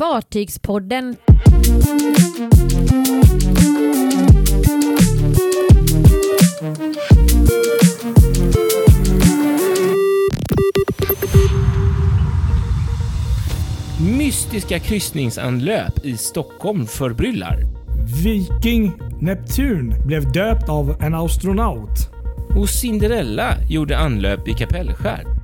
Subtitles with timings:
[0.00, 1.16] Fartygspodden.
[14.18, 17.58] Mystiska kryssningsanlöp i Stockholm förbryllar.
[18.24, 22.10] Viking Neptun blev döpt av en astronaut.
[22.58, 25.39] Och Cinderella gjorde anlöp i Kapellskär.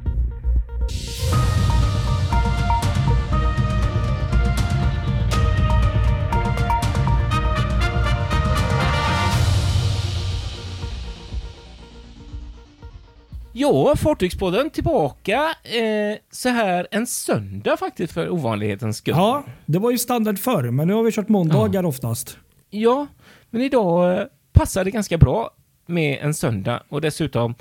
[13.59, 19.15] Ja, Fartygspodden tillbaka eh, så här en söndag faktiskt för ovanlighetens skull.
[19.17, 22.39] Ja, det var ju standard förr, men nu har vi kört måndagar oftast.
[22.71, 23.07] Ja,
[23.51, 25.51] men idag eh, passar det ganska bra
[25.87, 27.55] med en söndag och dessutom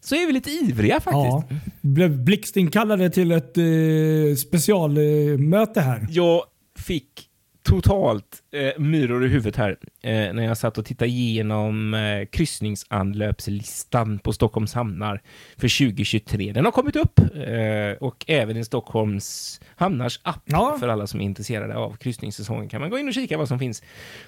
[0.00, 1.62] så är vi lite ivriga Ja, faktiskt.
[1.80, 6.06] blev blixtinkallade till ett eh, specialmöte här.
[6.10, 6.42] Jag
[6.78, 7.28] fick
[7.66, 12.26] totalt eh, myror i huvudet här eh, när jag satt och tittade igenom eh,
[13.06, 15.22] kryssningsanlöpslistan på Stockholms hamnar
[15.56, 16.52] för 2023.
[16.52, 20.76] Den har kommit upp eh, och även i Stockholms hamnars app Ja.
[20.80, 23.58] för alla som är intresserade av kryssningssäsongen kan man gå in och kika vad som
[23.58, 23.82] finns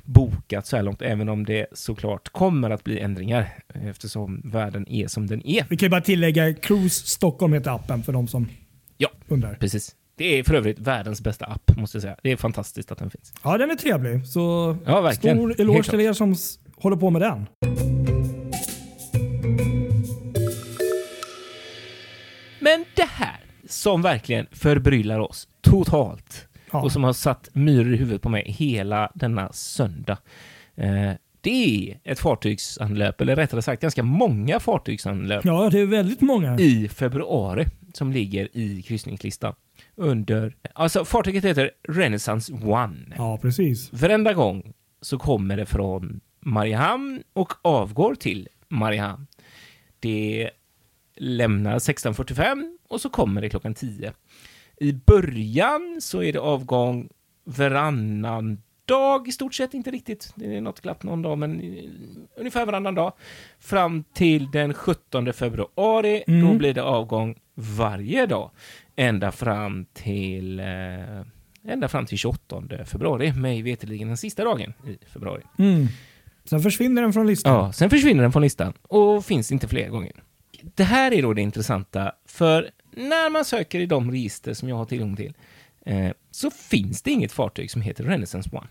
[0.05, 4.89] bokat så här långt, även om det såklart kommer att bli ändringar eh, eftersom världen
[4.89, 5.67] är som den är.
[5.71, 8.49] Vi kan ju bara tillägga Cruise Stockholm heter appen för de som
[8.97, 9.09] Ja.
[9.29, 9.55] undrar.
[9.55, 9.95] Precis.
[10.19, 12.17] Det är för övrigt världens bästa app, måste jag säga.
[12.23, 13.33] Det är fantastiskt att den finns.
[13.45, 14.27] Ja, den är trevlig.
[14.27, 15.37] Så Ja, verkligen.
[15.37, 16.35] stor eloge till er som
[16.77, 17.47] håller på med den.
[22.61, 26.83] Men det här som verkligen förbryllar oss totalt Ja.
[26.83, 30.19] och som har satt myror i huvudet på mig hela denna söndag.
[30.77, 31.11] Eh,
[31.41, 36.59] det är ett fartygsanlöp, eller rättare sagt ganska många fartygsanlöp Ja, det är väldigt många.
[36.59, 39.55] i februari som ligger i kryssningslistan.
[40.01, 43.15] Under, alltså fartyget heter Renaissance One.
[43.17, 43.93] Ja, precis.
[43.93, 49.27] Varenda gång så kommer det från Mariehamn och avgår till Mariehamn.
[50.01, 50.51] Det
[51.17, 54.13] lämnar 16.45 och så kommer det klockan 10.
[54.81, 57.09] I början så är det avgång
[57.45, 60.33] varannan dag i stort sett, inte riktigt.
[60.35, 61.85] Det är något glapp någon dag, men eh,
[62.37, 63.13] ungefär varannan dag.
[63.59, 66.59] Fram till den 17 februari, då Mm.
[66.59, 68.51] blir det avgång varje dag.
[69.01, 70.65] Ända fram till eh,
[71.73, 75.43] ända fram till 28 februari, mig veterligen den sista dagen i februari.
[75.59, 75.87] Mm.
[76.45, 77.55] Sen försvinner den från listan.
[77.55, 80.13] Ja, sen försvinner den från listan och finns inte fler gånger.
[80.75, 84.77] Det här är då det intressanta, för när man söker i de register som jag
[84.77, 85.35] har tillgång till
[85.87, 88.67] eh, så finns det inget fartyg som heter Renaissance One.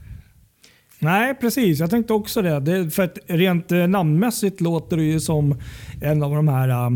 [1.00, 1.80] Nej, precis.
[1.80, 2.60] Jag tänkte också det.
[2.60, 5.62] det för att rent eh, namnmässigt låter det ju som
[6.02, 6.90] en av de här eh,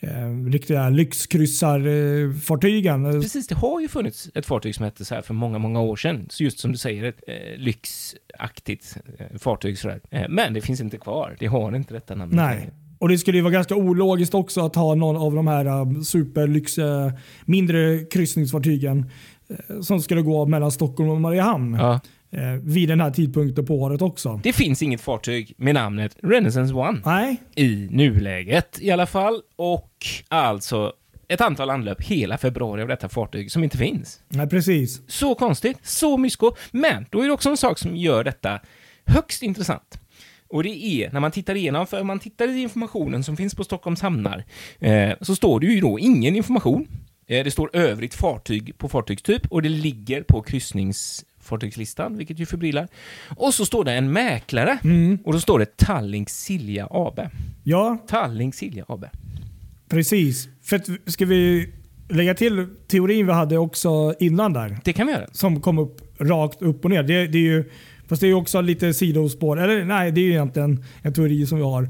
[0.00, 3.06] eh, riktiga lyxkryssarfartygen.
[3.06, 5.80] Eh, Precis, det har ju funnits ett fartyg som hette så här för många, många
[5.80, 6.26] år sedan.
[6.30, 10.00] Så just som du säger, ett eh, lyxaktigt eh, fartyg sådär.
[10.10, 11.36] Eh, men det finns inte kvar.
[11.38, 12.32] Det har inte detta namn.
[12.36, 12.70] Nej.
[12.98, 16.04] Och det skulle ju vara ganska ologiskt också att ha någon av de här um,
[16.04, 17.10] superlyx, eh,
[17.44, 19.10] mindre kryssningsfartygen
[19.82, 22.00] som skulle gå mellan Stockholm och Mariehamn Ja,
[22.30, 24.40] eh, vid den här tidpunkten på året också.
[24.42, 27.00] det finns inget fartyg med namnet Renaissance One.
[27.04, 29.42] Nej, i nuläget i alla fall.
[29.56, 29.90] Och
[30.28, 30.92] alltså
[31.28, 34.20] ett antal anlöp hela februari av detta fartyg som inte finns.
[34.28, 35.02] nej precis.
[35.06, 36.52] Så konstigt, så mysko.
[36.70, 38.60] Men då är det också en sak som gör detta
[39.06, 40.00] högst intressant.
[40.48, 43.54] Och det är när man tittar igenom, för om man tittar i informationen som finns
[43.54, 44.44] på Stockholms hamnar,
[44.78, 46.88] eh, så står det ju då ingen information.
[47.26, 50.42] Eh, det står övrigt fartyg på fartygstyp och det ligger på
[51.46, 52.88] kryssningsfartygslistan, vilket ju förbryllar.
[53.36, 55.18] Och så står det en mäklare Mm.
[55.24, 57.20] och då står det Tallink Silja AB.
[57.64, 59.04] Ja, Tallink Silja AB.
[59.88, 60.48] precis.
[60.62, 60.80] För
[61.10, 61.68] ska vi
[62.08, 64.78] lägga till teorin vi hade också innan där?
[64.84, 65.26] Det kan vi göra.
[65.32, 67.02] Som kom upp rakt upp och ner.
[67.02, 67.64] Det, det är ju,
[68.08, 69.60] fast det är ju också lite sidospår.
[69.60, 71.88] Eller nej, det är ju egentligen en teori som vi har.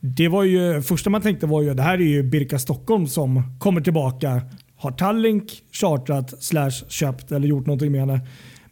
[0.00, 3.58] Det var ju, första man tänkte var ju det här är ju Birka Stockholm som
[3.58, 4.42] kommer tillbaka.
[4.76, 8.20] Har Tallink chartrat slash köpt eller gjort någonting med henne.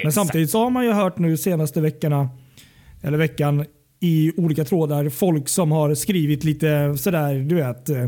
[0.03, 2.29] Men samtidigt så har man ju hört nu senaste veckorna
[3.03, 3.65] eller veckan
[4.01, 7.89] i olika trådar folk som har skrivit lite sådär du vet.
[7.89, 8.07] Eh,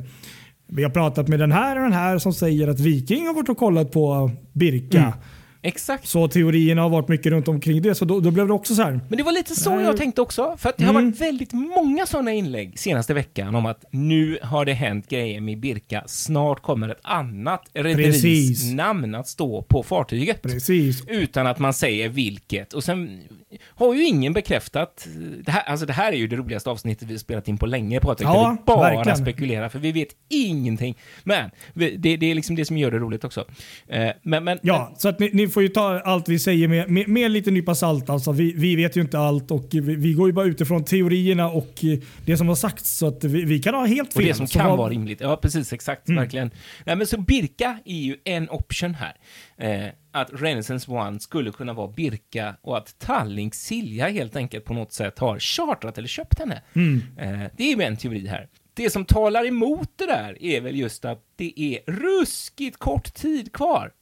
[0.73, 3.49] vi har pratat med den här och den här som säger att Viking har varit
[3.49, 4.99] och kollat på Birka.
[4.99, 5.13] Mm.
[5.63, 6.09] Exakt.
[6.09, 7.95] Så teorierna har varit mycket runt omkring det.
[7.95, 9.01] Så då, då blev det också så här.
[9.09, 9.85] Men det var lite så Nej.
[9.85, 10.57] jag tänkte också.
[10.59, 11.05] För att det har Mm.
[11.11, 15.61] varit väldigt många sådana inlägg senaste veckan om att nu har det hänt grejer med
[15.61, 16.05] Birka.
[16.07, 20.43] Snart kommer ett annat rederis namn att stå på fartyget.
[20.43, 21.03] Precis.
[21.09, 22.73] Utan att man säger vilket.
[22.73, 23.21] Och sen
[23.65, 25.09] har ju ingen bekräftat.
[25.45, 28.01] Det här, alltså det här är ju det roligaste avsnittet vi spelat in på länge,
[28.01, 28.29] Patrik.
[28.29, 29.19] Ja, vi bara verkligen.
[29.19, 30.99] spekulerar, för vi vet ingenting.
[31.25, 33.45] Men det, det är liksom det som gör det roligt också.
[33.89, 36.91] Eh, men, men, Ja, så att ni, ni får ju ta allt vi säger med,
[36.91, 38.11] med, med en liten nypa salt.
[38.11, 41.49] Alltså, vi, vi vet ju inte allt och vi, vi går ju bara utifrån teorierna
[41.49, 42.99] och eh, det som har sagts.
[42.99, 44.25] Så att vi, vi kan ha helt Och fel.
[44.27, 45.21] det som kan vara rimligt.
[45.21, 45.73] Ja, precis.
[45.73, 46.09] Exakt.
[46.09, 46.23] Mm.
[46.23, 46.51] Verkligen.
[46.85, 49.13] Nej, men så Birka är ju en option här.
[49.61, 54.75] Eh, att Renaissance One skulle kunna vara Birka och att Tallink Silja helt enkelt på
[54.75, 56.63] något sätt har chartrat eller köpt henne.
[56.73, 57.01] Mm.
[57.19, 58.49] Eh, det är ju en teori här.
[58.75, 63.53] Det som talar emot det där är väl just att det är ruskigt kort tid
[63.53, 63.93] kvar.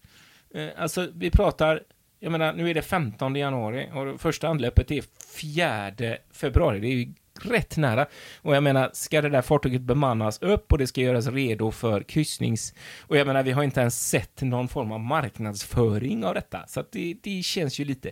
[0.54, 1.82] Eh, alltså, vi pratar,
[2.20, 5.04] jag menar, nu är det 15 januari och första anlöpet är
[5.40, 6.80] 4 februari.
[6.80, 7.12] Det är
[7.46, 8.06] rätt nära.
[8.42, 12.02] Och jag menar, ska det där fartyget bemannas upp och det ska göras redo för
[12.02, 12.74] kryssnings...
[13.00, 16.64] Och jag menar, vi har inte ens sett någon form av marknadsföring av detta.
[16.66, 18.10] Så att det, det känns ju lite...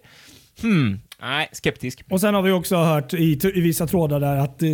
[0.63, 2.05] Hmm, nej, skeptisk.
[2.11, 4.69] Och sen har vi också hört i, i vissa trådar där att eh,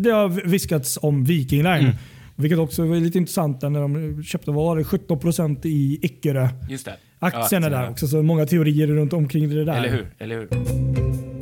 [0.00, 1.84] det har viskats om Viking Line.
[1.84, 1.96] Mm.
[2.36, 6.48] Vilket också var lite intressant när de köpte var det 17% i Eckerö.
[6.68, 6.96] Just det.
[7.18, 8.06] Aktierna Ja, där också.
[8.06, 9.76] Så många teorier runt omkring det där.
[9.76, 10.06] Eller hur?
[10.18, 11.33] Eller hur?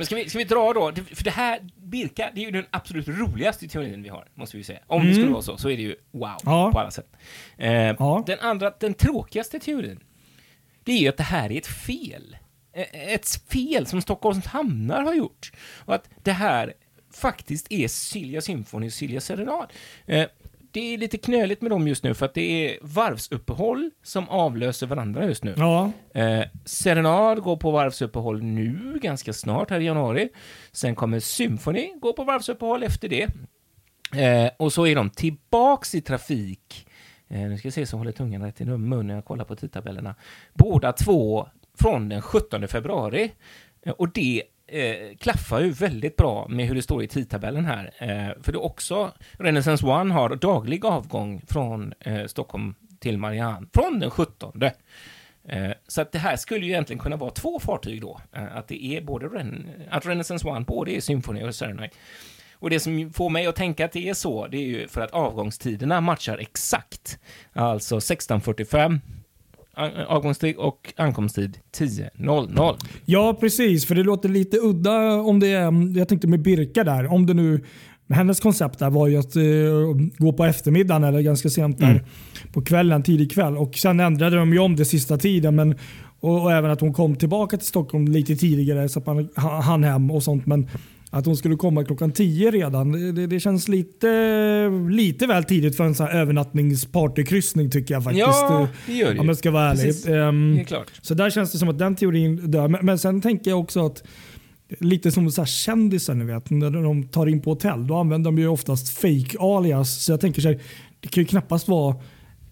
[0.00, 0.92] Men ska vi, ska vi dra då?
[1.14, 4.64] För det här, Birka, det är ju den absolut roligaste teorin vi har, måste vi
[4.64, 4.78] säga.
[4.86, 6.70] Om det skulle vara så, så är det ju wow Ja.
[6.72, 7.12] på alla sätt.
[7.58, 8.22] Eh, Ja.
[8.26, 10.00] Den andra, den tråkigaste teorin,
[10.84, 12.36] det är ju att det här är ett fel.
[12.72, 15.52] Eh, Ett fel som Stockholms hamnar har gjort.
[15.84, 16.74] Och att det här
[17.14, 19.72] faktiskt är Silja Symphony och Silja Serenad.
[20.06, 20.26] Eh,
[20.72, 24.86] Det är lite knöligt med dem just nu för att det är varvsuppehåll som avlöser
[24.86, 25.54] varandra just nu.
[25.56, 30.28] Ja, Eh, Serenad går på varvsuppehåll nu, ganska snart, här i januari.
[30.72, 33.28] Sen kommer Symphony gå på varvsuppehåll efter det.
[34.16, 36.86] Eh, och så är de tillbaks i trafik.
[37.28, 39.44] Eh, nu ska jag se så jag håller tungan rätt i mun när jag kollar
[39.44, 40.14] på tidtabellerna.
[40.54, 41.48] Båda två
[41.80, 43.32] från den 17 februari.
[43.82, 47.92] Eh, och det eh, klaffar ju väldigt bra med hur det står i tidtabellen här.
[47.98, 53.66] Eh, för det är också, Renaissance One har daglig avgång från eh, Stockholm till Marianne
[53.72, 54.62] från den 17.
[55.48, 58.20] Eh, så att det här skulle ju egentligen kunna vara två fartyg då.
[58.32, 61.96] Eh, att det är både Ren att Renaissance One både är Symphony och Serenite.
[62.52, 65.00] Och det som får mig att tänka att det är så, det är ju för
[65.00, 67.18] att avgångstiderna matchar exakt.
[67.52, 68.98] Alltså 16.45
[70.08, 72.76] avgångstid och ankomsttid 10.00.
[73.04, 73.86] ja, precis.
[73.86, 77.34] För det låter lite udda om det är, jag tänkte med Birka där, om det
[77.34, 77.64] nu
[78.12, 79.42] hennes koncept där var ju att eh,
[80.18, 82.02] gå på eftermiddagen eller ganska sent där Mm.
[82.52, 83.56] på kvällen, tidig kväll.
[83.56, 85.54] Och Sen ändrade de ju om det sista tiden.
[85.56, 85.74] Men,
[86.20, 89.60] och, och även att hon kom tillbaka till Stockholm lite tidigare så att man ha-
[89.60, 90.46] hann hem och sånt.
[90.46, 90.68] Men
[91.10, 94.08] att hon skulle komma klockan 10 redan, det, det, känns lite,
[94.90, 98.26] lite väl tidigt för en sån här övernattningspartykryssning tycker jag faktiskt.
[98.26, 99.84] Ja, Eh, det gör det Om jag ska vara ärlig.
[99.84, 100.06] Precis.
[100.06, 100.92] Ehm, Det är klart.
[101.02, 102.68] så där känns det som att den teorin dör.
[102.68, 104.02] Men, men sen tänker jag också att
[104.78, 108.30] lite som så här kändisar ni vet, när de tar in på hotell, då använder
[108.30, 110.04] de ju oftast fake alias.
[110.04, 110.60] Så jag tänker så här,
[111.00, 111.96] det kan ju knappast vara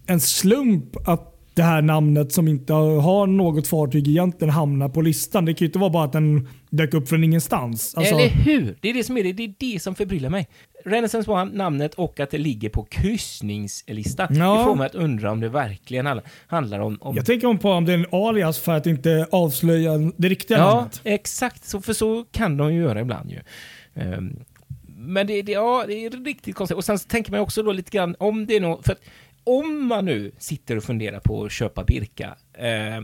[0.05, 5.45] en slump att det här namnet som inte har något fartyg egentligen hamnar på listan.
[5.45, 7.95] Det kan ju inte vara bara att den dök upp från ingenstans.
[7.95, 8.77] Alltså, Eller hur?
[8.81, 9.33] Det är det som är det.
[9.33, 10.47] Det är det som förbryllar mig.
[10.85, 14.27] Renaissance One, namnet och att det ligger på kryssningslista.
[14.29, 14.57] Ja.
[14.57, 16.97] Det får mig att undra om det verkligen handlar- om...
[17.01, 20.29] om jag tänker om på om det är en alias för att inte avslöja det
[20.29, 21.01] riktiga Ja, namnet.
[21.03, 21.65] exakt.
[21.65, 23.39] Så, för så kan de ju göra ibland ju.
[23.95, 24.35] Ehm,
[24.97, 26.77] men det, det, ja, det är riktigt konstigt.
[26.77, 28.85] Och sen tänker man också då lite grann om det är något...
[28.85, 29.01] För att
[29.49, 32.35] om man nu sitter och funderar på att köpa Birka.
[32.53, 33.01] Eh,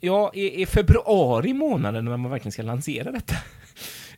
[0.00, 3.34] ja, är, är februari månaden när man verkligen ska lansera detta?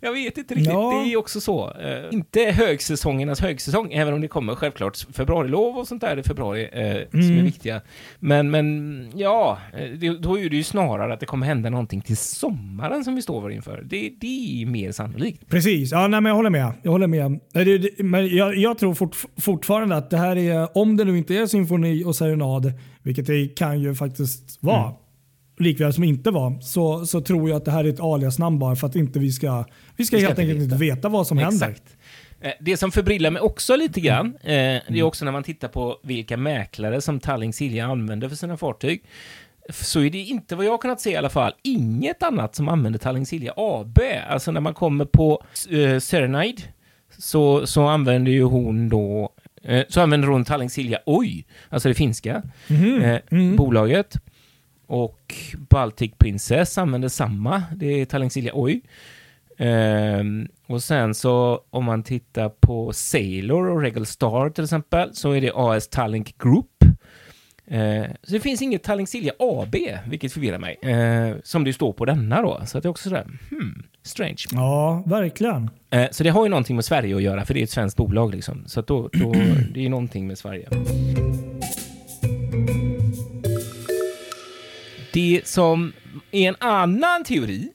[0.04, 0.72] Jag vet inte riktigt.
[0.72, 1.02] Ja.
[1.04, 1.70] Det är också så.
[1.80, 6.62] Eh, inte högsäsongernas högsäsong, även om det kommer självklart februarilov och sånt där i februari
[6.72, 7.44] eh, som är Mm.
[7.44, 7.80] viktiga.
[8.20, 12.00] Men, men ja, eh, det, då är det ju snarare att det kommer hända någonting
[12.00, 13.82] till sommaren som vi står inför.
[13.84, 15.48] Det, det är mer sannolikt.
[15.48, 16.72] Precis, ja, nej, men jag håller med.
[16.82, 17.40] Jag, håller med.
[17.52, 21.18] Det, det, men jag, jag tror fort, fortfarande att det här är, om det nu
[21.18, 24.94] inte är symfoni och serenad, vilket det kan ju faktiskt vara, Mm.
[25.62, 28.76] Likväl som inte var, så, så tror jag att det här är ett aliasnamn bara
[28.76, 29.64] för att inte vi ska,
[29.96, 31.68] vi ska Vi ska helt enkelt inte veta vad som händer.
[31.68, 31.96] Exakt.
[32.40, 34.98] Eh, Det som förbryllar mig också lite grann, eh, det Mm.
[34.98, 39.02] är också när man tittar på vilka mäklare som Tallink Silja använder för sina fartyg.
[39.70, 42.98] Så är det inte, vad jag kunnat se i alla fall, inget annat som använder
[42.98, 43.98] Tallink Silja AB.
[44.28, 46.54] Alltså när man kommer på eh, Serenade
[47.18, 49.32] så, så använder ju hon då
[49.64, 53.02] eh, så använder hon Tallink Silja Oj, alltså det finska Mhm.
[53.02, 53.56] eh, Mm.
[53.56, 54.16] bolaget.
[54.92, 55.34] Och
[55.70, 58.80] Baltic Princess använder samma, det är Tallink Silja Oj.
[59.58, 65.32] Ehm, och sen så om man tittar på Sailor och Regal Star till exempel så
[65.32, 66.84] är det AS Tallink Group.
[67.66, 69.08] Eh, så det finns inget Tallink
[69.38, 72.62] AB, vilket förvirrar mig, eh, som det står på denna då.
[72.66, 74.44] Så det är också sådär, hmm, strange.
[74.52, 75.70] Ja, verkligen.
[75.90, 77.96] Eh, så det har ju någonting med Sverige att göra, för det är ett svenskt
[77.96, 78.62] bolag liksom.
[78.66, 79.32] Så då, då
[79.72, 80.68] det är ju någonting med Sverige.
[85.12, 85.92] Det som
[86.30, 87.68] är en annan teori,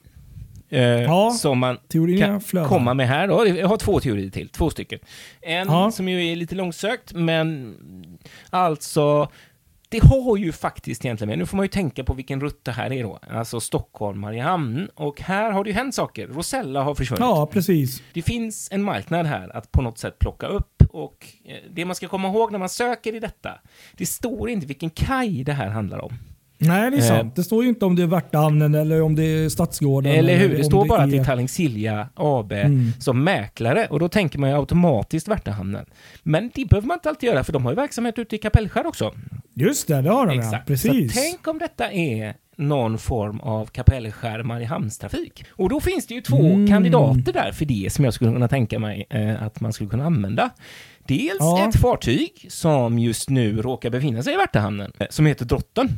[0.70, 1.78] eh, Ja, som man
[2.20, 2.68] kan flödar.
[2.68, 3.48] komma med här då.
[3.48, 5.00] Jag har två teorier till, två stycken.
[5.42, 5.92] En Ja.
[5.92, 7.76] som ju är lite långsökt, men
[8.50, 9.30] alltså
[9.90, 12.72] det har ju faktiskt egentligen med, nu får man ju tänka på vilken rutt det
[12.72, 16.28] här är då, alltså Stockholm, Mariehamn, och här har det ju hänt saker.
[16.28, 17.20] Rosella har försvunnit.
[17.20, 18.02] Ja, precis.
[18.14, 21.96] Det finns en marknad här att på något sätt plocka upp och eh, det man
[21.96, 23.52] ska komma ihåg när man söker i detta,
[23.98, 26.14] det står inte vilken kaj det här handlar om.
[26.60, 27.08] Nej, det är Eh.
[27.08, 27.36] sant.
[27.36, 30.12] Det står ju inte om det är Värtahamnen eller om det är Stadsgården.
[30.12, 30.50] Eller hur?
[30.50, 32.92] Det om står bara att det är- Tallink Silja AB Mm.
[33.00, 35.86] som mäklare och då tänker man ju automatiskt Värtahamnen.
[36.24, 38.86] Men det behöver man inte alltid göra för de har ju verksamhet ute i Kapellskär
[38.88, 39.14] också.
[39.54, 40.42] Just det, det har de ja.
[40.44, 40.68] Exakt.
[40.68, 41.14] Precis.
[41.14, 45.46] Så tänk om detta är någon form av Kapellskär Mariehamnstrafik.
[45.52, 46.68] Och då finns det ju två Mm.
[46.68, 50.06] kandidater där för det som jag skulle kunna tänka mig eh, att man skulle kunna
[50.06, 50.50] använda.
[51.08, 51.70] Dels Ja.
[51.70, 55.90] ett fartyg som just nu råkar befinna sig i Värtahamnen, eh, som heter Drotten.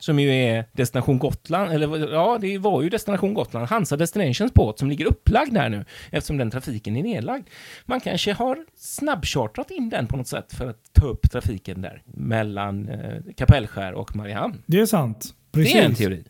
[0.00, 4.78] Som ju är Destination Gotland, eller ja, det var ju Destination Gotland, Hansa Destinations båt
[4.78, 7.46] som ligger upplagd där nu eftersom den trafiken är nedlagd.
[7.84, 12.02] Man kanske har snabbchartrat in den på något sätt för att ta upp trafiken där
[12.06, 14.62] mellan eh, Kapellskär och Mariehamn.
[14.66, 15.34] Det är sant.
[15.52, 15.72] Precis.
[15.72, 16.24] Det är en teori.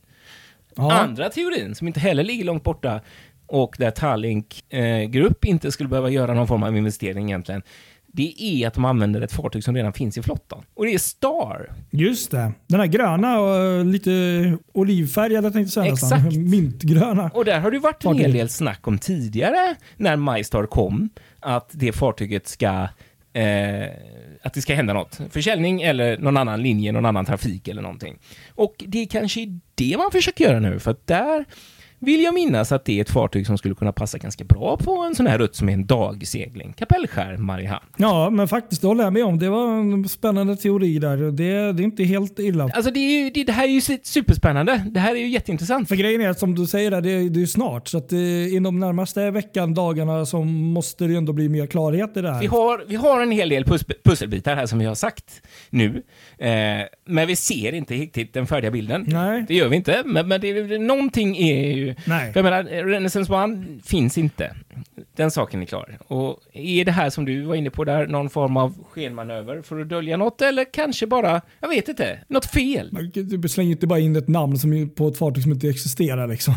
[0.77, 0.93] Ja.
[0.93, 3.01] Andra teorin, som inte heller ligger långt borta
[3.47, 7.63] och där Tallink eh, Grupp inte skulle behöva göra någon form av investering egentligen,
[8.13, 10.65] det är att de använder ett fartyg som redan finns i flottan.
[10.75, 11.73] Och det är Star.
[11.91, 12.53] Just det.
[12.67, 16.25] Den här gröna och lite olivfärgade tänkte jag säga Exakt.
[16.25, 16.51] nästan.
[16.51, 17.31] Mintgröna.
[17.35, 21.71] Och där har det varit en hel del snack om tidigare, när MyStar kom, att
[21.73, 22.89] det fartyget ska
[23.33, 23.89] Eh,
[24.43, 25.21] att det ska hända något.
[25.31, 28.19] Försäljning eller någon annan linje, någon annan trafik eller någonting.
[28.55, 31.45] Och det är kanske det man försöker göra nu, för att där
[32.01, 34.97] vill jag minnas att det är ett fartyg som skulle kunna passa ganska bra på
[34.97, 36.73] en sån här rutt som är en dagsegling.
[36.79, 37.85] Kapellskär, Mariehamn.
[37.97, 39.39] Ja, men faktiskt det håller jag med om.
[39.39, 41.17] Det var en spännande teori där.
[41.17, 42.65] Det, det är inte helt illa.
[42.75, 44.85] Alltså det, är ju, det, det här är ju superspännande.
[44.91, 45.89] Det här är ju jätteintressant.
[45.89, 47.89] För grejen är att som du säger, där, det, är- det är ju snart.
[47.89, 52.17] Så att eh, inom närmaste veckan, dagarna, så måste det ju ändå bli mer klarhet
[52.17, 52.41] i det här.
[52.41, 56.03] Vi har, vi har en hel del pus pusselbitar här som vi har sagt nu.
[56.39, 56.51] Eh,
[57.07, 59.05] men vi ser inte riktigt den färdiga bilden.
[59.09, 59.45] Nej.
[59.49, 61.90] Det gör vi inte, men, men det, det, någonting är ju...
[62.05, 62.33] Nej.
[62.33, 64.55] För jag menar, Renaissance One finns inte.
[65.17, 65.99] Den saken är klar.
[66.07, 69.81] Och är det här som du var inne på där, någon form av skenmanöver för
[69.81, 73.11] att dölja något, eller kanske bara, jag vet inte, något fel?
[73.13, 76.29] Du slänger inte bara in ett namn som är på ett fartyg som inte existerar.
[76.29, 76.55] Liksom.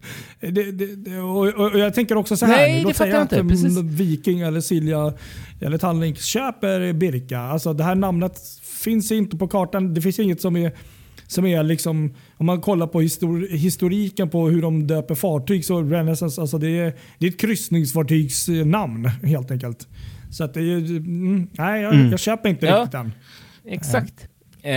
[0.40, 2.56] det, det, och, och, jag tänker också så här.
[2.56, 2.82] Nej.
[2.82, 3.48] Låt säga jag att inte.
[3.48, 3.78] Precis.
[3.78, 5.12] Viking eller Silja
[5.60, 7.38] eller Tallink köper Birka.
[7.38, 8.38] Alltså det här namnet
[8.84, 9.94] finns inte på kartan.
[9.94, 10.72] Det finns inget som är
[11.26, 15.82] som är liksom, om man kollar på histor historiken på hur de döper fartyg så
[15.82, 19.88] Renaissance, alltså det är, det är ett kryssningsfartygsnamn helt enkelt.
[20.30, 22.10] Så att det är, mm, nej, jag, Mm.
[22.10, 22.76] jag köper inte Ja.
[22.76, 23.12] riktigt den.
[23.64, 24.28] Exakt.
[24.62, 24.72] Eh,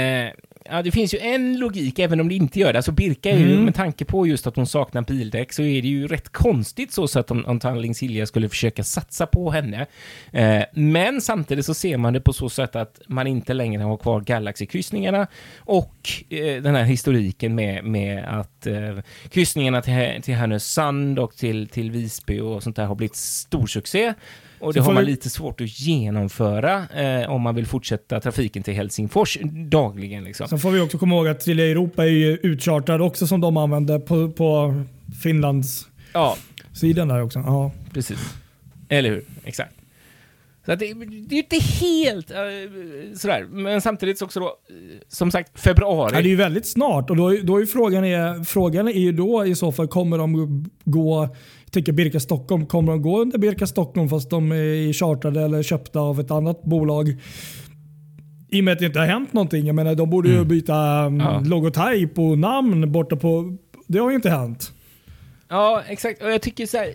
[0.71, 2.79] ja, det finns ju en logik, även om det inte gör det.
[2.79, 3.65] Alltså Birka är ju, Mm.
[3.65, 7.07] med tanke på just att hon saknar bildäck, så är det ju rätt konstigt så
[7.07, 9.85] så att om, om Tanling Silja skulle försöka satsa på henne.
[10.31, 13.97] Eh, men samtidigt så ser man det på så sätt att man inte längre har
[13.97, 15.27] kvar Galaxy-kryssningarna
[15.59, 18.97] och eh, den här historiken med, med att eh,
[19.29, 24.13] kryssningarna till, till Härnösand och till, till Visby och sånt där har blivit storsuccé.
[24.59, 28.73] Och det har man lite svårt att genomföra eh, om man vill fortsätta trafiken till
[28.73, 29.37] Helsingfors
[29.69, 30.23] dagligen.
[30.23, 30.47] Liksom.
[30.47, 33.57] Sen får vi också komma ihåg att Telia Europa är ju utchartrad också som de
[33.57, 34.83] använder på, på
[35.23, 36.37] Finlands Ja,
[36.73, 37.39] sidan där också.
[37.39, 37.71] Ja.
[37.93, 38.19] precis.
[38.89, 39.23] Eller hur?
[39.43, 39.73] Exakt.
[40.65, 42.37] Så det, det är ju inte helt eh,
[43.15, 44.53] sådär, men samtidigt så också då, eh,
[45.07, 46.11] som sagt, februari.
[46.13, 49.11] Ja, det är ju väldigt snart och då, då är frågan, är, frågan är ju
[49.11, 51.29] då i så fall kommer de gå,
[51.71, 55.99] tänker Birka Stockholm, kommer de gå under Birka Stockholm fast de är chartrade eller köpta
[55.99, 57.15] av ett annat bolag?
[58.49, 59.65] I och med att det inte har hänt någonting.
[59.65, 61.19] Jag menar, de borde ju byta mm.
[61.19, 61.39] Ja.
[61.45, 63.57] logotyp och namn borta på...
[63.87, 64.71] Det har ju inte hänt.
[65.49, 66.21] Ja, exakt.
[66.21, 66.87] Och jag tycker så här,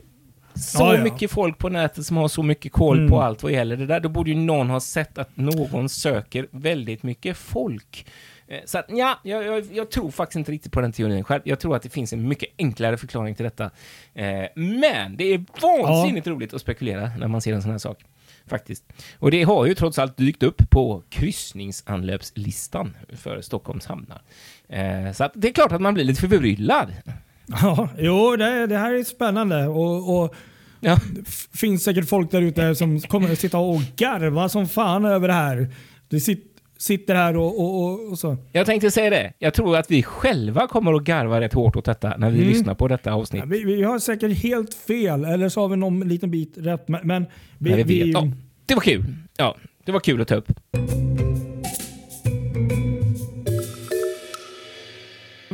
[0.55, 1.02] så Ja, ja.
[1.05, 3.11] mycket folk på nätet som har så mycket koll Mm.
[3.11, 6.47] på allt vad gäller det där, då borde ju någon ha sett att någon söker
[6.50, 8.07] väldigt mycket folk.
[8.49, 11.42] Eh, Så att, ja, jag, jag, jag tror faktiskt inte riktigt på den teorin själv.
[11.44, 13.70] Jag tror att det finns en mycket enklare förklaring till detta.
[14.14, 18.04] Eh, men det är vansinnigt roligt att spekulera när man ser en sån här sak.
[18.46, 18.84] Faktiskt.
[19.18, 24.22] Och det har ju trots allt dykt upp på kryssningsanlöpslistan för Stockholms hamnar.
[24.68, 26.92] Eh, så att det är klart att man blir lite förbryllad.
[27.46, 29.66] Ja, jo, det, det här är spännande.
[29.68, 30.34] Och, och
[30.84, 30.99] Ja.
[31.54, 35.34] finns säkert folk där ute som kommer att sitta och garva som fan över det
[35.34, 35.68] här.
[36.08, 36.51] Det sit,
[36.82, 38.36] sitter här och, och, och, och så.
[38.52, 39.32] Jag tänkte säga det.
[39.38, 42.48] Jag tror att vi själva kommer att garva rätt hårt åt detta när vi Mm.
[42.48, 43.42] lyssnar på detta avsnitt.
[43.42, 46.88] Ja, vi, vi har säkert helt fel, eller så har vi någon liten bit rätt.
[46.88, 47.26] Men, men
[47.58, 48.12] vi, Men vi vi.
[48.12, 48.28] Ja,
[48.66, 49.04] det var kul.
[49.36, 50.52] Ja, det var kul att ta upp.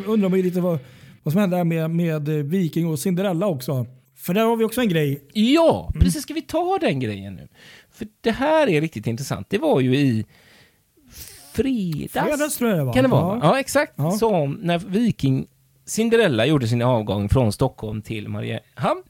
[0.07, 0.79] undrar man ju lite vad,
[1.23, 3.87] vad som hände med, med Viking och Cinderella också.
[4.17, 5.23] För där har vi också en grej.
[5.33, 6.23] Ja, precis.
[6.23, 7.49] Ska vi ta den grejen nu?
[7.93, 9.47] För det här är riktigt intressant.
[9.51, 10.27] Det var ju i
[11.63, 12.13] fredags.
[12.29, 12.93] Fredags tror jag det var.
[12.93, 13.39] Kan det vara?
[13.43, 13.61] Ja, Ja.
[13.61, 13.93] exakt.
[13.97, 14.11] Ja.
[14.11, 15.47] Som när Viking
[15.87, 19.03] Cinderella gjorde sin avgång från Stockholm till Mariehamn.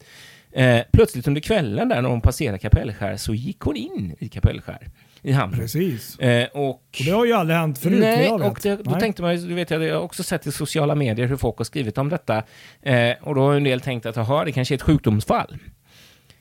[0.51, 4.87] Eh, plötsligt under kvällen där när hon passerade Kapellskär så gick hon in i Kapellskär
[5.21, 5.59] i hamnen.
[5.59, 6.19] Precis.
[6.19, 8.47] Eh, och Och det har ju aldrig hänt förut Nej, jag vet.
[8.51, 8.99] och det, då Nej.
[8.99, 11.57] tänkte man ju, du vet jag, jag har också sett i sociala medier hur folk
[11.57, 12.43] har skrivit om detta.
[12.81, 15.57] Eh, och då har en del tänkt att, jaha, det kanske är ett sjukdomsfall.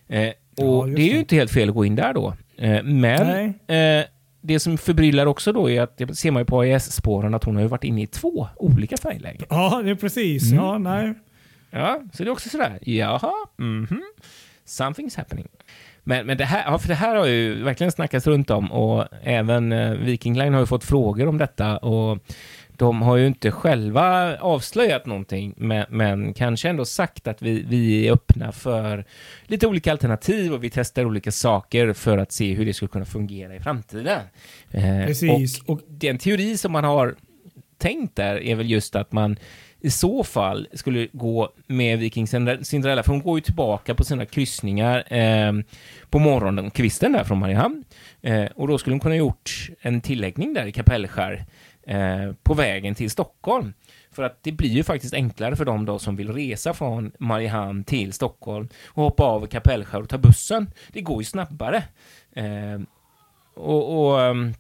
[0.09, 1.19] Eh, och just det är ju det.
[1.19, 2.35] inte helt fel att gå in där då.
[2.59, 4.05] Eh, men eh,
[4.49, 7.55] det som förbryllar också då är att, det ser man ju på AIS-spåren, att hon
[7.55, 9.47] har ju varit inne i två olika färglägen.
[9.51, 10.53] Ja, det är precis.
[10.53, 10.65] Mm.
[10.65, 11.15] Ja, nej.
[11.71, 14.03] Ja, så det är också sådär, jaha, mhm,
[14.67, 15.49] something's happening.
[16.05, 19.05] Men, men det, här, ja, för det här har ju verkligen snackats runt om och
[19.23, 22.19] även eh, Viking Line har ju fått frågor om detta och
[22.79, 28.09] de har ju inte själva avslöjat någonting, men, men kanske ändå sagt att vi, vi
[28.09, 29.05] är öppna för
[29.47, 33.05] lite olika alternativ och vi testar olika saker för att se hur det skulle kunna
[33.05, 34.21] fungera i framtiden.
[34.71, 35.63] Eh, Precis.
[35.63, 37.15] Och den teori som man har
[37.79, 39.37] tänkt där är väl just att man
[39.81, 44.27] i så fall skulle gå med Viking Cinderella, för hon går ju tillbaka på sina
[44.27, 45.53] kryssningar eh,
[46.11, 47.85] på morgonen, kvisten där från Mariehamn.
[48.23, 51.47] Eh, och då skulle hon kunna gjort en tilläggning där i Kapellskär
[51.89, 53.73] eh, på vägen till Stockholm.
[54.11, 57.85] För att det blir ju faktiskt enklare för dem då som vill resa från Mariehamn
[57.85, 60.71] till Stockholm och hoppa av Kapellskär och ta bussen.
[60.93, 61.85] Det går ju snabbare.
[62.33, 62.81] Eh,
[63.55, 64.55] och, och ehm,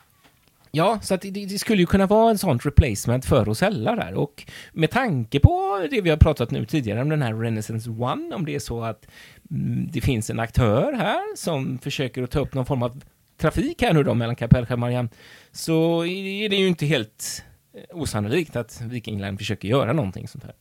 [0.70, 4.14] Ja, så att det, det skulle ju kunna vara en sånt replacement för Rosella där.
[4.14, 8.34] Och med tanke på det vi har pratat nu tidigare om den här Renaissance One,
[8.34, 9.06] om det är så att
[9.50, 13.02] mm, det finns en aktör här som försöker att ta upp någon form av
[13.40, 15.08] trafik här nu då mellan Kapellskär och Marianne,
[15.52, 17.42] så är det ju inte helt
[17.74, 20.54] eh, osannolikt att Viking Line försöker göra någonting sånt här.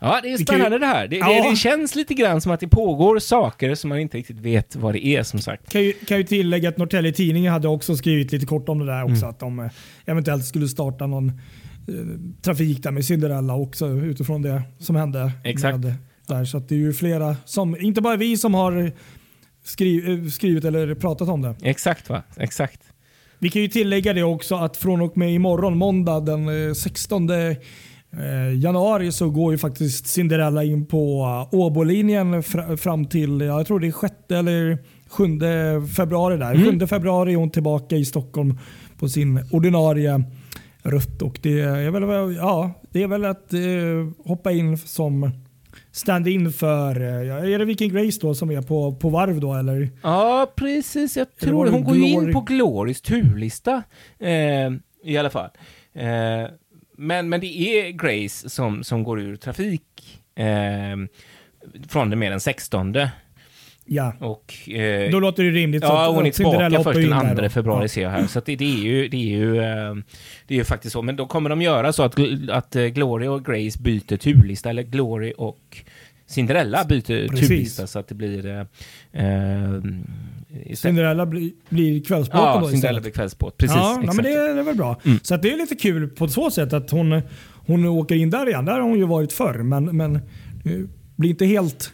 [0.00, 1.08] Ja, det är spännande det här.
[1.08, 1.42] Det, Ja.
[1.42, 4.76] det, det känns lite grann som att det pågår saker som man inte riktigt vet
[4.76, 5.70] vad det är, som sagt.
[5.70, 8.86] Kan ju, kan ju tillägga att Norrtälje Tidningen hade också skrivit lite kort om det
[8.86, 9.16] där också.
[9.16, 9.28] Mm.
[9.28, 9.70] Att de eh,
[10.06, 11.94] eventuellt skulle starta någon eh,
[12.42, 15.32] trafik där med Cinderella också utifrån det som hände.
[15.44, 15.78] Exakt.
[15.78, 15.94] Med,
[16.26, 16.44] där.
[16.44, 18.92] Så det är ju flera, som, inte bara vi som har
[19.64, 21.54] skriv, eh, skrivit eller pratat om det.
[21.62, 22.22] Exakt, va?
[22.36, 22.80] Exakt.
[23.38, 27.30] Vi kan ju tillägga det också att från och med imorgon, måndag den eh, 16
[27.30, 27.56] eh,
[28.54, 31.22] januari, så går ju faktiskt Cinderella in på
[31.52, 36.54] eh, Åbolinjen fra- fram till, ja, jag tror det är 6 eller 7 februari där.
[36.54, 36.80] Mm.
[36.80, 38.58] 7 februari är hon tillbaka i Stockholm
[38.98, 40.24] på sin ordinarie
[40.82, 41.22] rutt.
[41.22, 43.60] Och det är väl, ja, det är väl att eh,
[44.28, 45.30] hoppa in som
[45.94, 49.90] stand-in för, eh, är det Viking Grace då som är på, på varv då eller?
[50.02, 51.16] Ja, precis.
[51.16, 53.82] Jag tror det hon går ju in på Glorys turlista
[54.18, 54.72] eh,
[55.04, 55.50] i alla fall.
[55.94, 56.48] Eh,
[56.96, 60.96] men, men det är Grace som, som går ur trafik eh,
[61.88, 62.94] från och med den 16.
[63.86, 65.82] Ja, Och, eh, då låter det rimligt.
[65.82, 67.48] Ja, att- hon är tillbaka först den där 2 då.
[67.48, 67.88] februari Ja.
[67.88, 68.26] ser jag här.
[68.26, 69.94] Så det, det, är ju, det, är ju, eh,
[70.46, 71.02] det är ju faktiskt så.
[71.02, 72.14] Men då kommer de göra så att,
[72.50, 75.78] att eh, Glory och Grace byter turlista, eller Glory och
[76.26, 77.48] Cinderella byter Precis.
[77.48, 78.46] turlista så att det blir...
[78.46, 78.60] Eh,
[79.12, 79.74] eh,
[80.50, 83.56] istället- Cinderella blir, blir kvällsbåten Ja, då Cinderella blir kvällsbåt.
[83.58, 85.00] Precis, ja, nej, men det är, det är väl bra.
[85.04, 85.18] Mm.
[85.22, 87.22] Så det är lite kul på så sätt att hon,
[87.66, 88.64] hon åker in där igen.
[88.64, 89.58] Där har hon ju varit förr.
[89.62, 90.20] Men, men eh,
[91.16, 91.92] blir inte helt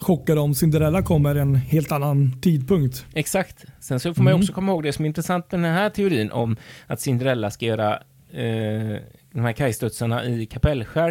[0.00, 3.06] chockad om Cinderella kommer en helt annan tidpunkt.
[3.14, 3.64] Exakt.
[3.80, 4.40] Sen så får man Mm.
[4.42, 6.56] också komma ihåg det som är intressant med den här teorin om
[6.86, 7.92] att Cinderella ska göra
[8.32, 8.96] eh,
[9.32, 11.08] de här kajstudsarna i Kapellskär.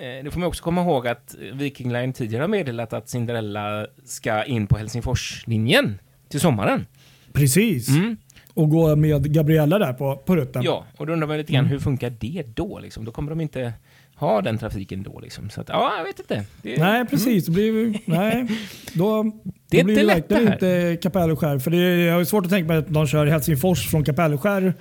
[0.00, 3.86] Eh, det får man också komma ihåg att Viking Line tidigare har meddelat att Cinderella
[4.04, 6.86] ska in på Helsingforslinjen till sommaren.
[7.32, 7.88] Precis.
[7.88, 8.16] Mm.
[8.58, 10.62] Och gå med Gabriella där på, på rutten.
[10.62, 11.72] Ja, och då undrar man lite grann Mm.
[11.72, 12.78] hur funkar det då?
[12.78, 13.04] Liksom?
[13.04, 13.72] Då kommer de inte
[14.14, 15.20] ha den trafiken då.
[15.20, 15.50] Liksom.
[15.50, 16.44] Så att, ja, jag vet inte.
[16.62, 17.46] Det, Nej, precis.
[17.46, 18.46] Det blir, nej,
[18.92, 19.22] då,
[19.70, 20.52] Det är då blir inte det lätt det här.
[20.52, 21.58] inte Kapellskär.
[21.58, 24.74] För det är, jag har svårt att tänka mig att de kör Helsingfors från Kapellskär.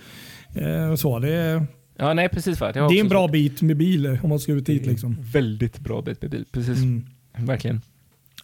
[0.56, 1.20] Eh, så.
[1.20, 1.64] Det,
[2.00, 2.62] Ja, nej, precis.
[2.62, 2.72] Va?
[2.72, 4.86] det är en bra så- bit med bil om man ska ut dit.
[4.86, 5.18] Liksom.
[5.34, 6.46] Väldigt bra bit med bil.
[6.52, 6.78] Precis.
[6.78, 7.06] Mm.
[7.38, 7.82] Verkligen.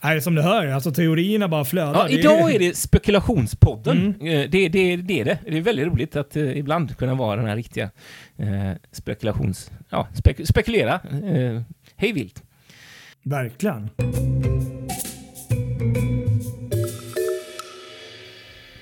[0.04, 1.94] Nej, som du hör, alltså teorierna bara flödar.
[1.94, 4.16] Ja, idag är det spekulationspodden.
[4.20, 4.28] Mm.
[4.28, 5.38] Eh, Det, det, det är det.
[5.46, 7.90] Det är väldigt roligt att eh, ibland kunna vara den här riktiga
[8.38, 9.72] eh, spekulations...
[9.90, 10.94] Ja, spek, spekulera.
[10.94, 11.62] Eh,
[11.96, 12.44] hej vilt.
[13.24, 13.90] Verkligen.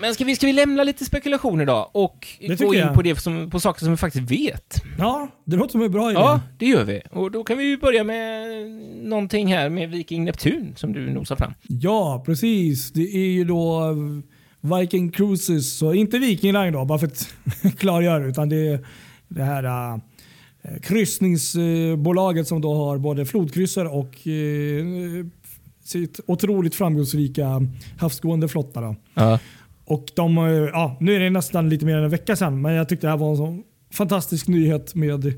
[0.01, 2.93] Men ska vi, ska vi lämna lite spekulation idag och Det gå in jag.
[2.93, 4.83] på, det som, på saker som vi faktiskt vet?
[4.97, 6.19] Ja, det låter som en bra idé.
[6.19, 7.01] Ja, det gör vi.
[7.11, 8.47] Och då kan vi ju börja med
[9.03, 11.53] någonting här med Viking Neptun som du nosar fram.
[11.67, 12.91] Ja, precis.
[12.91, 13.95] Det är ju då
[14.61, 17.33] Viking Cruises, så inte Viking Line då, bara för att
[17.77, 18.85] klargöra, utan det är
[19.27, 19.99] det här uh,
[20.81, 25.25] kryssningsbolaget som då har både flodkryssare och eh,
[25.83, 27.61] sitt otroligt framgångsrika
[27.99, 28.81] havsgående flotta.
[28.81, 28.95] Då.
[29.13, 29.39] Ja.
[29.91, 30.37] Och de,
[30.73, 33.11] ja, nu är det nästan lite mer än en vecka sedan, men jag tyckte det
[33.11, 35.33] här var en sån fantastisk nyhet med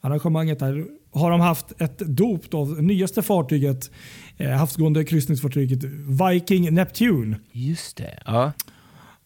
[0.00, 0.60] arrangemanget.
[0.60, 0.84] Här.
[1.12, 3.90] Har de haft ett dop av nyaste fartyget,
[4.36, 5.84] eh, havsgående kryssningsfartyget
[6.32, 7.36] Viking Neptune.
[7.52, 8.18] Just det.
[8.26, 8.52] Ja.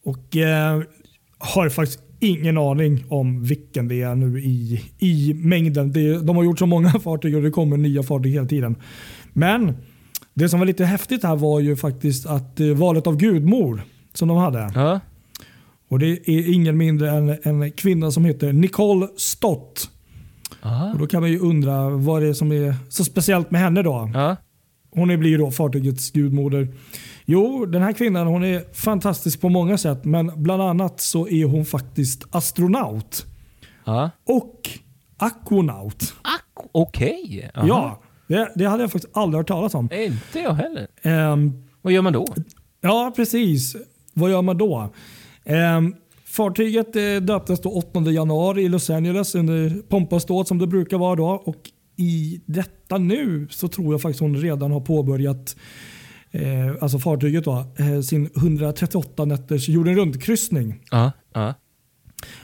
[0.04, 0.82] Och eh,
[1.38, 5.92] har faktiskt ingen aning om vilken det är nu i, i mängden.
[5.92, 8.76] Det, de har gjort så många fartyg och det kommer nya fartyg hela tiden.
[9.32, 9.76] Men
[10.34, 13.82] det som var lite häftigt här var ju faktiskt att eh, valet av gudmor
[14.14, 14.70] som de hade.
[14.74, 15.00] Ja.
[15.88, 19.90] Och Det är ingen mindre än en kvinna som heter Nicole Stott.
[20.62, 20.92] Ja.
[20.92, 23.82] Och Då kan man ju undra vad det är som är så speciellt med henne
[23.82, 24.10] då.
[24.14, 24.36] Ja.
[24.90, 26.68] Hon är- blir ju då fartygets gudmoder.
[27.24, 31.44] Jo, den här kvinnan hon är fantastisk på många sätt men bland annat så är
[31.44, 33.26] hon faktiskt astronaut
[33.84, 34.10] ja.
[34.28, 34.68] och
[35.18, 36.14] aquanaut.
[36.22, 37.50] Ack, Okej.
[37.54, 37.66] Aha.
[37.66, 39.84] Ja, det, det hade jag faktiskt aldrig hört talas om.
[39.92, 40.86] Inte jag heller.
[41.02, 42.26] Ehm, Vad gör man då?
[42.80, 43.76] Ja, precis.
[44.14, 44.94] Vad gör man då?
[45.44, 45.94] Ehm,
[46.24, 50.66] fartyget eh, döptes då 8 januari i Los Angeles under pompa och ståt som det
[50.66, 51.28] brukar vara då.
[51.28, 55.56] Och I detta nu så tror jag faktiskt hon redan har påbörjat
[56.30, 60.80] eh, alltså fartyget då, eh, sin 138 nätters jorden runt-kryssning.
[60.90, 61.12] Ja.
[61.34, 61.54] Ja.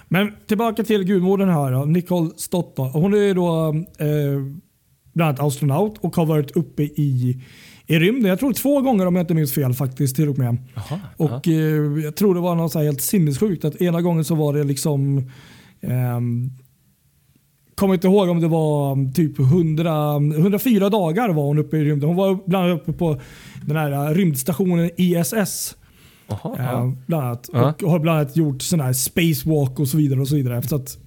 [0.09, 2.77] Men tillbaka till gudmodern här, då, Nicole Stott.
[2.77, 2.83] Då.
[2.85, 4.41] Hon är då eh,
[5.13, 7.43] bland annat astronaut och har varit uppe i,
[7.87, 8.29] i rymden.
[8.29, 10.57] Jag tror två gånger om jag inte minns fel faktiskt till och med.
[10.75, 11.01] Jaha.
[11.17, 14.53] Och eh, Jag tror det var något så helt sinnessjukt att ena gången så var
[14.53, 15.31] det liksom
[15.81, 16.51] ehm,
[17.75, 22.09] Kommer inte ihåg om det var typ 100, 104 dagar var hon uppe i rymden.
[22.09, 23.21] Hon var bland annat uppe på
[23.67, 25.77] den här rymdstationen ISS.
[26.29, 26.57] Jaha.
[26.59, 26.93] eh, Ja.
[27.07, 27.75] bland annat, Ja.
[27.85, 30.21] Och har bland annat gjort sån här spacewalk och så vidare.
[30.21, 30.63] och så vidare.
[30.63, 30.99] Så att,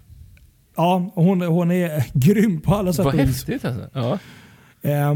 [0.76, 3.90] ja, hon, hon är grym på alla sätt Vad häftigt alltså.
[3.94, 5.10] Ja.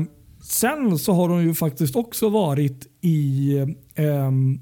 [0.44, 3.58] Eh, sen så har hon ju faktiskt också varit i
[3.96, 4.60] ehm,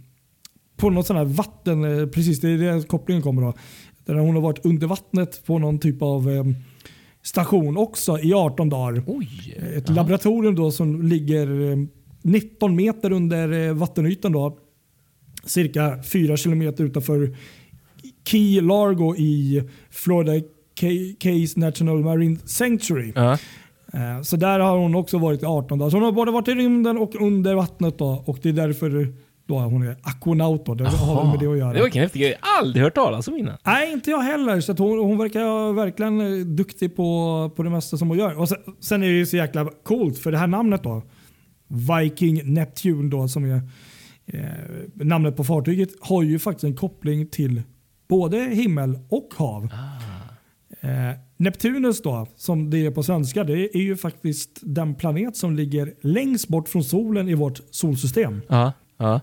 [0.77, 3.53] på något sån här vatten, eh, precis det är det kopplingen kommer då.
[4.05, 6.55] Där hon har varit under vattnet på någon typ av ehm,
[7.23, 9.03] station också i 18 dagar.
[9.07, 9.27] Oj.
[9.75, 9.95] Ett Jaha.
[9.95, 11.77] laboratorium då som ligger eh,
[12.23, 14.31] 19 meter under eh, vattenytan.
[14.31, 14.57] Då,
[15.45, 17.35] cirka 4 kilometer utanför
[18.25, 20.47] Key Largo i Florida
[20.79, 23.13] Key- Keys National Marine Sanctuary.
[23.15, 23.37] Eh,
[24.23, 25.89] Så där har hon också varit i 18 dagar.
[25.89, 27.97] Så hon har både varit i rymden och under vattnet.
[27.97, 29.13] Då, och det är därför
[29.47, 30.65] då hon är aquanaut.
[30.65, 30.73] Då.
[30.73, 31.73] Det har väl med det att göra.
[31.73, 32.37] Det var vilken häftig grej.
[32.59, 33.57] Aldrig hört talas om innan.
[33.65, 34.61] Nej, inte jag heller.
[34.61, 38.39] Så hon, hon verkar verkligen eh, duktig på, på det mesta som hon gör.
[38.39, 41.01] Och sen, sen är det ju så jäkla coolt för det här namnet då.
[41.67, 43.61] Viking Neptune då som är
[44.25, 44.41] eh,
[44.93, 47.61] namnet på fartyget har ju faktiskt en koppling till
[48.09, 49.69] både himmel och hav.
[50.81, 55.55] Eh, Neptunus då, som det är på svenska, det är ju faktiskt den planet som
[55.55, 58.41] ligger längst bort från solen i vårt solsystem.
[58.47, 58.73] Ja.
[58.97, 59.21] Ja.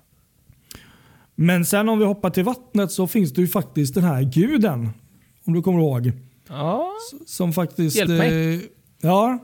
[1.34, 4.88] Men sen om vi hoppar till vattnet så finns det ju faktiskt den här guden.
[5.44, 6.12] Om du kommer ihåg.
[6.48, 6.88] Ja.
[7.26, 7.96] Som faktiskt...
[7.96, 8.54] Hjälp mig.
[8.54, 8.60] Eh,
[9.00, 9.38] ja.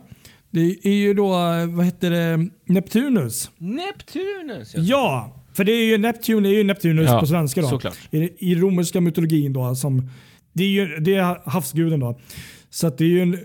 [0.51, 1.29] Det är ju då,
[1.69, 3.51] vad heter det, Neptunus.
[3.59, 4.75] Neptunus.
[4.77, 7.69] Ja, för det är ju Neptune är ju Neptunus Ja, på svenska då.
[7.69, 7.99] såklart.
[8.11, 9.75] I, I romerska mytologin då.
[9.75, 10.11] Som,
[10.55, 12.19] det är ju det är havsguden då.
[12.71, 13.39] Så att det är ju en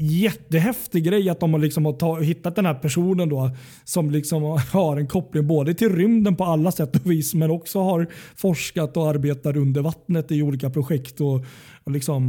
[0.00, 3.50] jättehäftig grej att de har, liksom har ta, hittat den här personen då
[3.84, 4.42] som liksom
[4.72, 8.96] har en koppling både till rymden på alla sätt och vis men också har forskat
[8.96, 11.20] och arbetar under vattnet i olika projekt.
[11.20, 11.44] och,
[11.84, 12.22] och liksom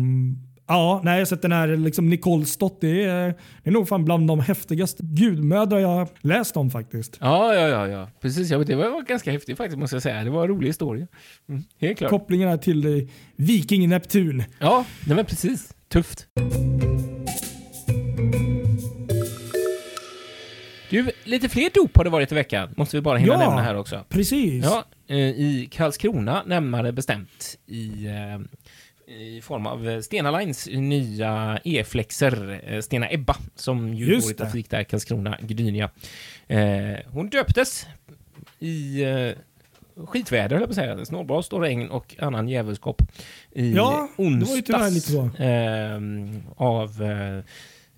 [0.72, 3.28] Ja, nej, så att den här liksom Nicole Stott, det är,
[3.64, 7.18] det är nog fan bland de häftigaste gudmödrar jag läst om faktiskt.
[7.22, 8.10] Ja, ja, ja, ja.
[8.22, 8.50] Precis.
[8.52, 10.24] Ja, det var ganska häftigt faktiskt måste jag säga.
[10.24, 11.08] Det var en rolig historia.
[11.50, 12.10] Mm, helt klart.
[12.10, 14.44] Kopplingen är till eh, Viking Neptun.
[14.60, 15.74] Ja, nej men precis.
[15.92, 16.28] Tufft.
[20.90, 22.70] Du, lite fler dop har det varit i veckan.
[22.78, 23.40] Måste vi bara hinna Ja.
[23.40, 24.06] nämna här också.
[24.10, 24.64] Precis.
[24.66, 28.40] Ja, eh, i Karlskrona närmare bestämt i, eh,
[29.10, 34.32] i form av eh, Stena Lines nya E-flexer, eh, Stena Ebba, som ju Just går
[34.32, 35.90] i trafik där, Karlskrona, Gdynia.
[36.48, 37.88] Eh, hon döptes
[38.60, 39.04] i
[40.08, 41.06] skitväder, höll jag på att säga.
[41.06, 43.02] Snålblåst och regn och annan djävulskap
[43.52, 44.66] i Ja, det var ju onsdags.
[44.66, 45.44] tyvärr lite så.
[45.44, 46.00] Eh,
[46.56, 47.44] av eh,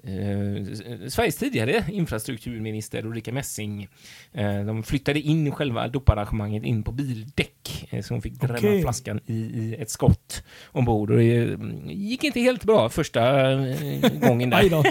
[0.03, 3.87] eh, Sveriges tidigare infrastrukturminister Ulrika Messing.
[4.33, 8.81] Eh, de flyttade in själva doparrangemanget in på bildäck, eh, så hon fick drämma Okej.
[8.81, 11.11] flaskan i, i ett skott ombord.
[11.11, 14.83] Och det mm, gick inte helt bra första eh, gången där.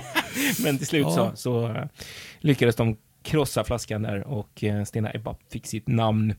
[0.64, 1.14] Men till slut Ja.
[1.14, 1.84] så, så eh,
[2.40, 6.34] lyckades de krossa flaskan där och eh, Stena Ebba fick sitt namn.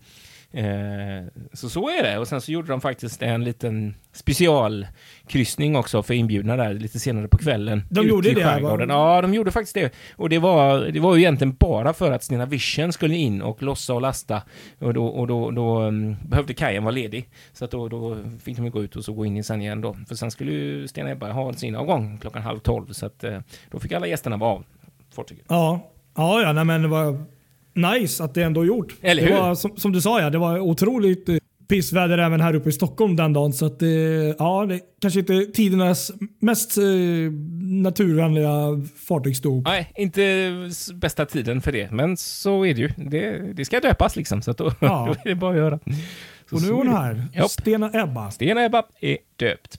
[0.53, 2.17] Eh, så så är det.
[2.17, 7.27] Och sen så gjorde de faktiskt en liten specialkryssning också för inbjudna där lite senare
[7.27, 7.83] på kvällen.
[7.89, 8.87] De gjorde det, skärgården.
[8.87, 8.93] va?
[8.93, 9.93] Ja, de gjorde faktiskt det.
[10.15, 13.63] Och det var, det var ju egentligen bara för att Stena Vision skulle in och
[13.63, 14.41] lossa och lasta.
[14.79, 17.29] Och då, och då, då mm, behövde kajen vara ledig.
[17.53, 19.81] Så att då, då fick de gå ut och så gå in i sen igen
[19.81, 19.97] då.
[20.07, 22.91] För sen skulle ju Stena Ebba ha sin avgång klockan halv tolv.
[22.91, 23.39] Så att eh,
[23.71, 24.63] då fick alla gästerna vara av
[25.15, 25.45] fartyget.
[25.47, 27.25] Ja, ja, ja nej, men det var
[27.73, 28.95] nice att det ändå är gjort.
[29.01, 29.37] Eller det hur?
[29.41, 31.35] Var, som, som du sa, ja, det var otroligt eh,
[31.69, 33.53] pissväder även här uppe i Stockholm den dagen.
[33.53, 33.89] Så att, eh,
[34.39, 36.83] ja, det kanske inte tidernas mest eh,
[37.61, 38.49] naturvänliga
[39.07, 39.65] fartygsdop.
[39.65, 40.51] Nej, inte
[40.93, 42.89] bästa tiden för det, men så är det ju.
[42.97, 45.05] Det, det ska döpas liksom, så att då, Ja.
[45.23, 45.79] då är det bara att göra.
[46.49, 46.91] Så Och nu är hon det.
[46.97, 47.47] här.
[47.47, 48.31] Stena Ebba.
[48.31, 49.77] Stena Ebba är döpt.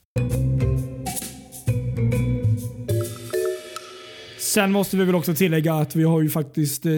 [4.53, 6.93] Sen måste vi väl också tillägga att vi har ju faktiskt eh,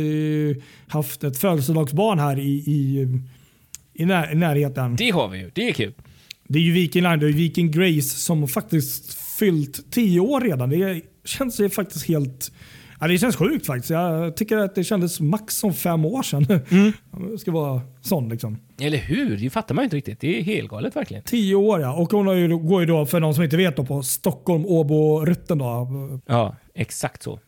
[0.87, 3.09] haft ett födelsedagsbarn här i, i,
[3.95, 4.97] i, när, i närheten.
[4.97, 5.95] Det har vi ju, det är kul.
[6.49, 10.71] Det är ju Viking Line, det är Viking Grace som faktiskt fyllt 10 år redan.
[10.71, 12.53] Det känns ju faktiskt helt...
[13.01, 13.91] Ja, det känns sjukt faktiskt.
[13.91, 16.47] Jag tycker att det kändes max som fem år sedan.
[17.31, 18.59] Det ska vara sån liksom.
[18.81, 19.37] Eller hur?
[19.37, 20.21] Det fattar man ju inte riktigt.
[20.21, 21.23] Det är helt galet verkligen.
[21.23, 21.93] 10 år ja.
[21.93, 24.67] Och hon har ju, går ju då, för någon som inte vet, då, på Stockholm,
[24.67, 25.89] Åbo, Rutten då.
[26.27, 27.41] Ja, exakt så.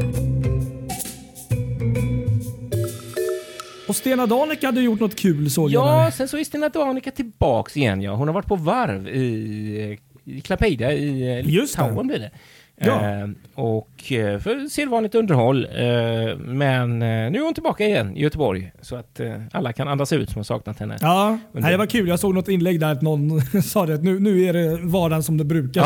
[3.89, 5.87] Och Stena Danica hade gjort något kul såg jag.
[5.87, 8.03] Ja, sen så är Stina Danica tillbaks igen.
[8.03, 8.15] Ja.
[8.15, 11.45] Hon har varit på varv i, i Klapeida i eh.
[11.45, 12.31] Litauen blir det.
[12.79, 13.11] Ja.
[13.11, 15.65] Eh, och eh, för sedvanligt underhåll.
[15.65, 18.73] Eh, men eh, nu är hon tillbaka igen i Göteborg.
[18.81, 20.97] Så att eh, alla kan andas ut som har saknat henne.
[21.01, 22.09] Ja, nej, det- var kul.
[22.09, 25.23] Jag såg något inlägg där att någon sa det att nu, nu är det vardagen
[25.23, 25.81] som det brukar.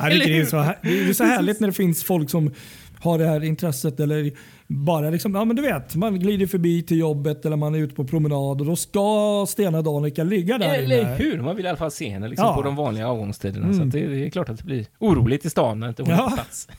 [0.00, 2.52] Jag tycker det, är så, det är så härligt när det finns folk som
[3.00, 4.30] har det här intresset eller
[4.70, 7.94] bara liksom, ja men du vet, man glider förbi till jobbet eller man är ute
[7.94, 11.14] på promenad och då ska Stena Danica ligga där Eller inne.
[11.14, 11.40] hur?
[11.42, 12.54] Man vill i alla fall se henne liksom, Ja.
[12.54, 13.66] på de vanliga avgångstiderna.
[13.66, 13.78] Mm.
[13.78, 16.32] Så det, det är klart att det blir oroligt i stan när inte hon Ja.
[16.34, 16.68] plats.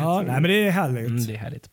[0.00, 1.06] Ja, nej, men det är härligt.
[1.06, 1.68] Mm, det är härligt.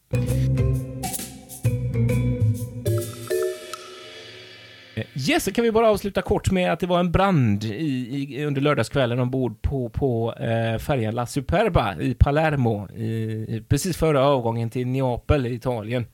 [5.29, 8.61] Yes, kan vi bara avsluta kort med att det var en brand i, i, under
[8.61, 14.87] lördagskvällen ombord på, på eh, färjan La Superba i Palermo, i, precis före avgången till
[14.87, 16.05] Neapel i Italien.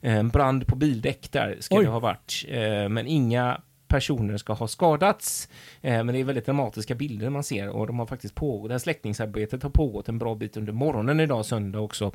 [0.00, 1.84] En brand på bildäck där ska Oj.
[1.84, 5.48] det ha varit, eh, men inga personer ska ha skadats.
[5.80, 8.74] Eh, men det är väldigt dramatiska bilder man ser och de har faktiskt pågått, det
[8.74, 12.12] här släckningsarbetet har pågått en bra bit under morgonen idag, söndag också.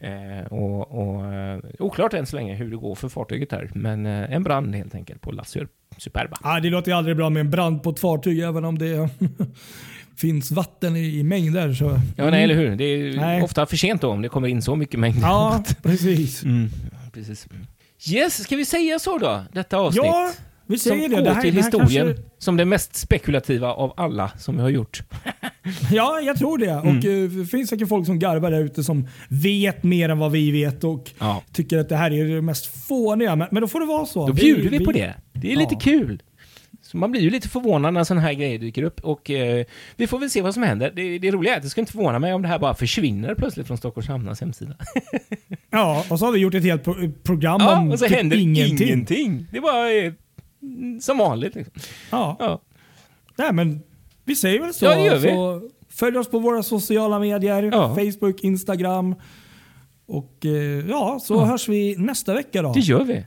[0.00, 4.06] Eh, och, och eh, oklart än så länge hur det går för fartyget här, men
[4.06, 6.36] en brand helt enkelt på La Sur- Superba.
[6.42, 9.10] Ja, det låter ju aldrig bra med en brand på ett fartyg även om det
[10.16, 11.72] finns vatten i, i mängder.
[11.72, 12.00] Så.
[12.16, 12.76] Ja, nej, eller hur?
[12.76, 13.42] Det är Nej.
[13.42, 15.18] ofta för sent då om det kommer in så mycket mängd.
[15.22, 16.44] Ja, precis.
[16.44, 16.68] Mm,
[17.12, 17.46] precis.
[18.10, 19.42] Yes, ska vi säga så då?
[19.52, 20.04] Detta avsnitt.
[20.04, 20.32] Ja,
[20.68, 21.14] vi som säger det.
[21.16, 24.62] går det här, till det historien kanske- som det mest spekulativa av alla som vi
[24.62, 25.02] har gjort.
[25.90, 26.70] Ja, jag tror det.
[26.70, 26.98] Mm.
[26.98, 30.32] Och eh, det finns säkert folk som garvar där ute som vet mer än vad
[30.32, 31.42] vi vet och Ja.
[31.52, 33.36] tycker att det här är det mest fåniga.
[33.36, 34.26] Men, men då får det vara så.
[34.26, 35.14] Då bjuder vi, på det.
[35.32, 35.80] Det är lite Ja.
[35.80, 36.22] kul.
[36.82, 39.64] Så man blir ju lite förvånad när sådana här grejer dyker upp och eh,
[39.96, 40.92] vi får väl se vad som händer.
[40.96, 43.34] Det, det roliga är att det skulle inte förvåna mig om det här bara försvinner
[43.34, 44.74] plötsligt från Stockholms Hamnas hemsida.
[45.70, 48.16] Ja, och så har vi gjort ett helt pro program Ja, om och så typ
[48.16, 48.88] händer ingenting.
[48.88, 49.46] ingenting.
[49.52, 50.14] Det bara mm,
[51.00, 51.54] som vanligt.
[51.54, 51.72] Liksom.
[52.10, 52.36] Ja.
[52.38, 52.60] Ja.
[53.36, 53.80] Nej, men
[54.24, 54.84] vi säger väl så.
[54.84, 55.28] Ja, det gör vi.
[55.28, 57.62] Så följ oss på våra sociala medier.
[57.72, 57.94] Ja.
[57.94, 59.14] Facebook, Instagram.
[60.06, 61.44] Och eh, ja, så Ja.
[61.44, 62.72] hörs vi nästa vecka då.
[62.72, 63.26] Det gör vi.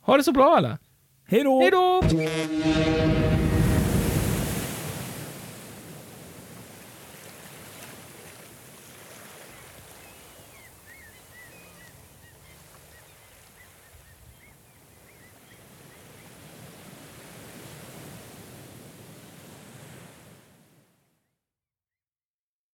[0.00, 0.78] Ha det så bra alla.
[1.26, 1.60] Hej då!
[1.60, 3.47] Hej då!